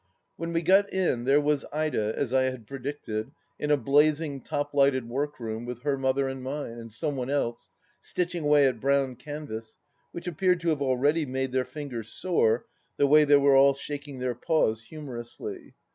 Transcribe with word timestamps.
When 0.35 0.51
we 0.51 0.63
got 0.63 0.91
in, 0.91 1.25
there 1.25 1.39
was 1.39 1.63
Ida, 1.71 2.17
as 2.17 2.33
I 2.33 2.45
had 2.45 2.65
predicted, 2.65 3.29
in 3.59 3.69
a 3.69 3.77
blazing 3.77 4.41
top 4.41 4.73
lighted 4.73 5.07
work 5.07 5.39
room, 5.39 5.63
with 5.63 5.83
her 5.83 5.95
mother 5.95 6.27
and 6.27 6.41
mine, 6.41 6.71
and 6.71 6.91
some 6.91 7.15
one 7.15 7.29
else, 7.29 7.69
stitching 7.99 8.43
away 8.43 8.65
at 8.65 8.79
brown 8.79 9.15
canvas 9.15 9.77
which 10.11 10.25
appeared 10.25 10.59
to 10.61 10.69
have 10.69 10.81
already 10.81 11.27
made 11.27 11.51
their 11.51 11.65
fingers 11.65 12.09
sore, 12.11 12.65
the 12.97 13.05
way 13.05 13.25
they 13.25 13.35
were 13.35 13.55
all 13.55 13.75
shaking 13.75 14.17
their 14.17 14.33
paws 14.33 14.85
humorously. 14.85 15.75